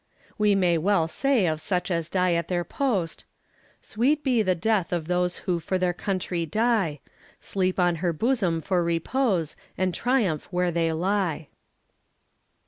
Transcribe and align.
We 0.39 0.55
may 0.55 0.79
well 0.79 1.07
say 1.07 1.45
of 1.45 1.61
such 1.61 1.91
as 1.91 2.09
die 2.09 2.33
at 2.33 2.47
their 2.47 2.63
post: 2.63 3.23
Sweet 3.81 4.23
be 4.23 4.41
the 4.41 4.55
death 4.55 4.91
of 4.91 5.07
those 5.07 5.37
Who 5.45 5.59
for 5.59 5.77
their 5.77 5.93
country 5.93 6.43
die; 6.43 7.01
Sleep 7.39 7.79
on 7.79 7.97
her 7.97 8.11
bosom 8.11 8.61
for 8.61 8.83
repose, 8.83 9.55
And 9.77 9.93
triumph 9.93 10.45
where 10.49 10.71
they 10.71 10.91
lie. 10.91 11.49